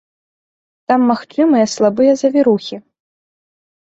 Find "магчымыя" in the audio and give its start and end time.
1.11-1.65